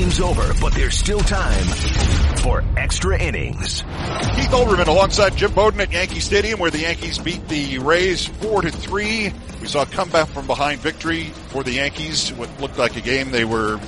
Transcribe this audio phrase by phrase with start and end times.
[0.00, 1.62] game's over, but there's still time
[2.38, 3.82] for extra innings.
[3.82, 8.62] Keith Olbermann alongside Jim Bowden at Yankee Stadium where the Yankees beat the Rays 4
[8.62, 9.30] to 3.
[9.60, 12.32] We saw a comeback from behind victory for the Yankees.
[12.32, 13.78] What looked like a game they were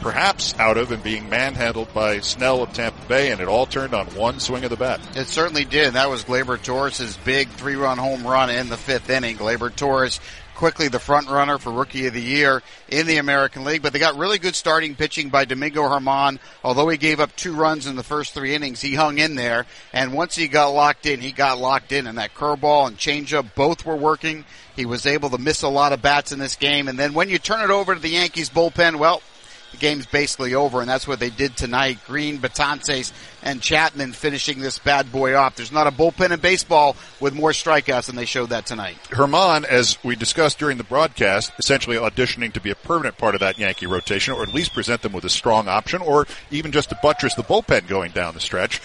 [0.00, 3.94] perhaps out of and being manhandled by Snell of Tampa Bay, and it all turned
[3.94, 5.00] on one swing of the bat.
[5.16, 5.94] It certainly did.
[5.94, 9.36] That was Gleyber Torres' big three-run home run in the fifth inning.
[9.36, 10.20] Gleyber Torres
[10.58, 14.00] quickly the front runner for rookie of the year in the American League, but they
[14.00, 16.40] got really good starting pitching by Domingo Germán.
[16.64, 19.66] Although he gave up two runs in the first three innings, he hung in there.
[19.92, 23.54] And once he got locked in, he got locked in and that curveball and changeup
[23.54, 24.44] both were working.
[24.74, 26.88] He was able to miss a lot of bats in this game.
[26.88, 29.22] And then when you turn it over to the Yankees bullpen, well,
[29.70, 31.98] the game's basically over, and that's what they did tonight.
[32.06, 35.56] Green, Betances, and Chapman finishing this bad boy off.
[35.56, 38.96] There's not a bullpen in baseball with more strikeouts, and they showed that tonight.
[39.10, 43.40] Germán, as we discussed during the broadcast, essentially auditioning to be a permanent part of
[43.40, 46.88] that Yankee rotation, or at least present them with a strong option, or even just
[46.88, 48.80] to buttress the bullpen going down the stretch.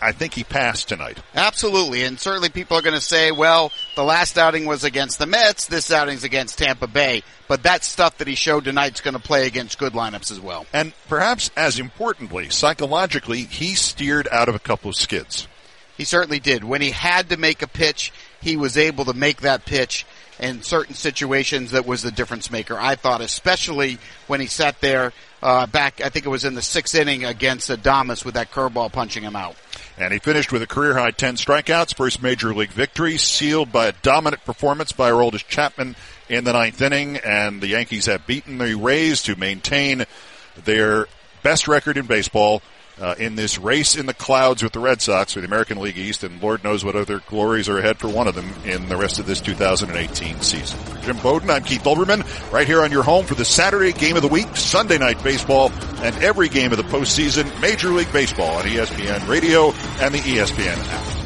[0.00, 1.18] I think he passed tonight.
[1.34, 2.02] Absolutely.
[2.04, 5.66] And certainly people are going to say, well, the last outing was against the Mets.
[5.66, 7.22] This outing's against Tampa Bay.
[7.48, 10.66] But that stuff that he showed tonight's going to play against good lineups as well.
[10.72, 15.48] And perhaps as importantly, psychologically, he steered out of a couple of skids.
[15.96, 16.62] He certainly did.
[16.62, 20.06] When he had to make a pitch, he was able to make that pitch
[20.38, 22.76] in certain situations that was the difference maker.
[22.78, 26.62] I thought, especially when he sat there uh, back, I think it was in the
[26.62, 29.56] sixth inning against Adames with that curveball punching him out.
[29.98, 33.86] And he finished with a career high 10 strikeouts, first major league victory, sealed by
[33.88, 35.96] a dominant performance by Aroldis Chapman
[36.28, 37.16] in the ninth inning.
[37.16, 40.06] And the Yankees have beaten the Rays to maintain
[40.64, 41.06] their
[41.42, 42.62] best record in baseball
[43.00, 45.98] uh, in this race in the clouds with the Red Sox for the American League
[45.98, 48.96] East, and Lord knows what other glories are ahead for one of them in the
[48.96, 50.78] rest of this 2018 season.
[50.80, 54.16] For Jim Bowden, I'm Keith Olbermann, right here on your home for the Saturday game
[54.16, 55.70] of the week, Sunday night baseball,
[56.02, 60.76] and every game of the postseason, Major League Baseball on ESPN Radio and the ESPN
[60.76, 61.17] app.